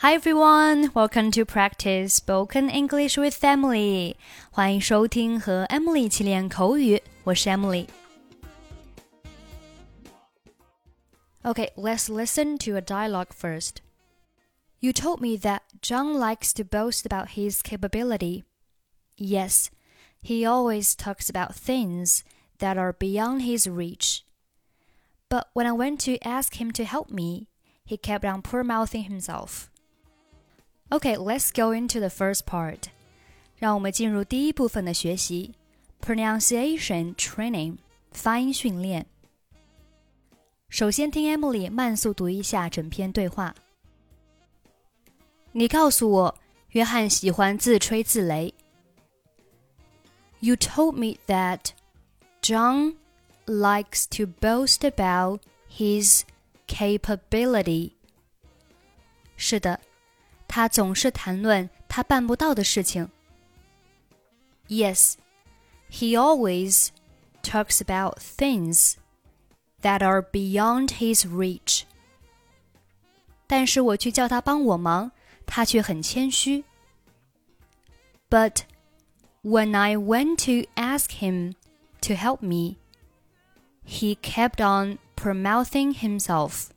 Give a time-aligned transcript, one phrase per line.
[0.00, 4.14] Hi everyone, welcome to practice spoken English with Emily.
[4.52, 7.88] 欢迎收听和 Emily 一起练口语，我是 Emily。
[11.42, 13.78] Okay, let's listen to a dialogue first.
[14.78, 18.44] You told me that John likes to boast about his capability.
[19.16, 19.66] Yes,
[20.22, 22.20] he always talks about things
[22.60, 24.20] that are beyond his reach.
[25.28, 27.48] But when I went to ask him to help me,
[27.84, 29.68] he kept on poor mouthing himself.
[30.89, 32.89] Okay, let's go into the first part.
[33.57, 35.53] 让我们进入第一部分的学习，
[36.01, 37.77] pronunciation training
[38.11, 39.05] 发音训练。
[40.69, 43.55] 首先听 Emily 慢速读一下整篇对话。
[45.51, 46.35] 你告诉我，
[46.69, 48.53] 约翰喜欢自吹自擂。
[50.39, 51.71] You told me that
[52.41, 52.95] John
[53.45, 56.23] likes to boast about his
[56.67, 57.93] capability.
[59.37, 59.79] 是的。
[60.48, 63.08] 他总是谈论他办不到的事情。
[64.66, 65.14] Yes,
[65.90, 66.88] he always
[67.42, 68.94] talks about things
[69.82, 71.82] that are beyond his reach.
[73.46, 75.12] 但是我去叫他帮我忙，
[75.46, 76.64] 他却很谦虚。
[78.28, 78.62] But
[79.42, 81.54] when I went to ask him
[82.02, 82.76] to help me,
[83.86, 86.68] he kept on poor mouthing himself.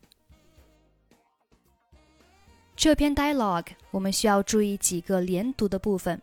[2.81, 6.21] 这篇 dialogue 我们需要注意几个连读的部分，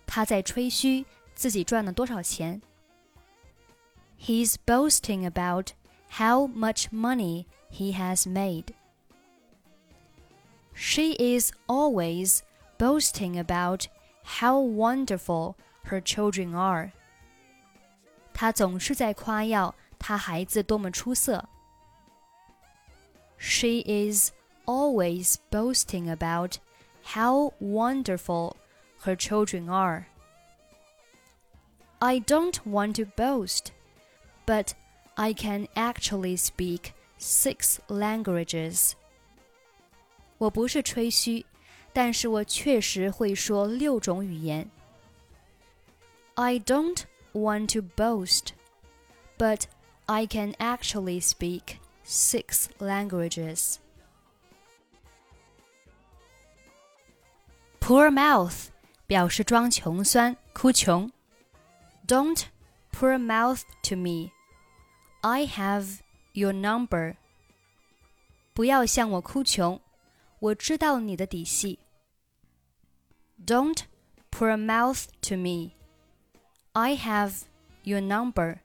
[0.07, 1.05] 他在吹嘘
[1.35, 2.61] 自己赚了多少钱。
[4.19, 5.73] He's boasting about
[6.09, 8.73] how much money he has made.
[10.73, 12.41] She is always
[12.77, 13.87] boasting about
[14.23, 16.91] how wonderful her children are.
[18.33, 21.47] 她总是在夸耀她孩子多么出色。
[23.53, 24.31] she is
[24.65, 26.59] always boasting about
[27.03, 28.55] how wonderful
[29.01, 30.07] her children are.
[32.01, 33.71] I don't want to boast,
[34.45, 34.73] but
[35.17, 38.93] I can actually speak six languages.
[40.37, 41.45] 我不是吹嘘，
[41.91, 44.69] 但是我确实会说六种语言。
[46.35, 47.03] I don't
[47.33, 48.53] want to boast,
[49.37, 49.63] but
[50.05, 53.77] I can actually speak six languages.
[57.79, 58.67] Poor mouth
[59.07, 61.11] 表示装穷酸、哭穷。
[62.07, 62.43] Don't
[62.91, 64.31] poor mouth to me.
[65.21, 65.99] I have
[66.33, 67.15] your number.
[68.53, 69.79] 不要向我哭穷，
[70.39, 71.79] 我知道你的底细。
[73.45, 73.83] Don't
[74.31, 75.71] poor mouth to me.
[76.73, 77.43] I have
[77.83, 78.59] your number.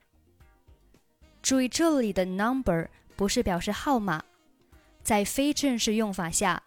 [1.41, 2.89] 注意这里的 number
[3.20, 4.24] 不是表示号码，
[5.02, 6.62] 在非正式用法下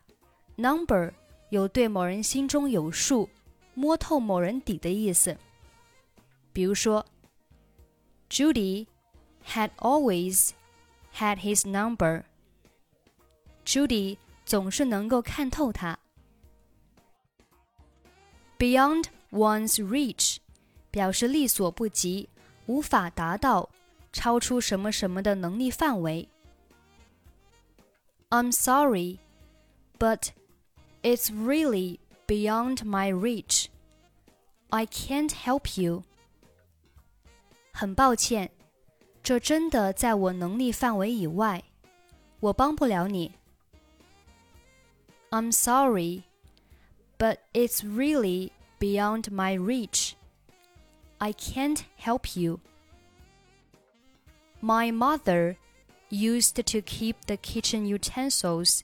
[0.56, 1.12] ，number
[1.50, 3.28] 有对某人心中有数、
[3.74, 5.36] 摸透某人底的意思。
[6.54, 7.04] 比如说
[8.30, 8.86] ，Judy
[9.48, 10.52] had always
[11.18, 12.22] had his number。
[13.66, 15.98] Judy 总是能够看透他。
[18.60, 20.38] Beyond one's reach
[20.92, 22.30] 表示力所不及，
[22.68, 23.72] 无法达到，
[24.12, 26.30] 超出什么什么的能力范围。
[28.33, 29.19] I'm sorry,
[29.99, 30.33] but
[31.03, 33.69] it's really beyond my reach.
[34.71, 36.03] I can't help you.
[37.73, 38.51] 很抱歉，
[39.23, 41.65] 这真的在我能力范围以外，
[42.41, 43.33] 我帮不了你。
[45.31, 46.25] I'm sorry,
[47.19, 50.13] but it's really beyond my reach.
[51.19, 52.61] I can't help you.
[54.61, 55.57] My mother
[56.13, 58.83] used to keep the kitchen utensils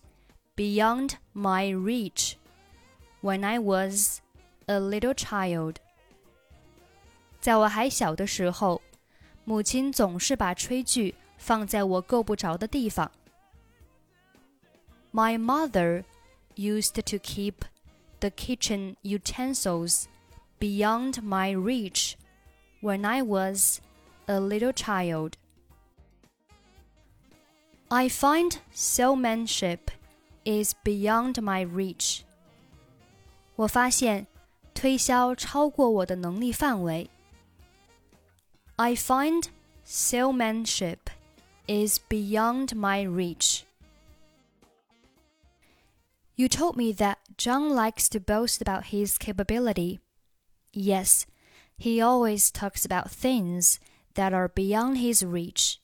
[0.57, 2.37] beyond my reach
[3.23, 4.21] when I was
[4.67, 5.77] a little child.
[7.41, 8.81] 在我还小的时候，
[9.45, 13.11] 母亲总是把炊具放在我够不着的地方。
[15.13, 16.05] My mother
[16.57, 17.55] used to keep
[18.21, 20.07] the kitchen utensils
[20.59, 22.15] beyond my reach
[22.81, 23.81] when I was
[24.27, 25.35] a little child.
[27.89, 29.91] I find salesmanship
[30.45, 32.23] is beyond my reach.
[33.57, 34.27] 我发现
[34.75, 37.09] 推销超过我的能力范围。
[38.77, 39.45] I find
[39.87, 40.99] salesmanship
[41.67, 43.63] is beyond my reach.
[46.37, 50.01] You told me that John likes to boast about his capability.
[50.73, 51.27] Yes,
[51.79, 53.79] he always talks about things
[54.15, 55.78] that are beyond his reach.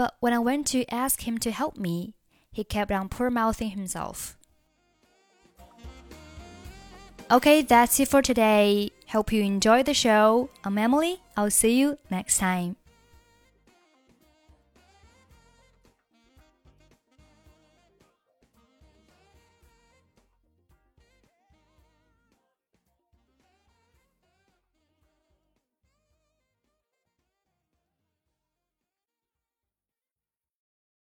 [0.00, 2.14] But when I went to ask him to help me,
[2.50, 4.34] he kept on poor mouthing himself.
[7.30, 8.92] Okay, that's it for today.
[9.10, 10.48] Hope you enjoyed the show.
[10.64, 11.20] I'm Emily.
[11.36, 12.79] I'll see you next time.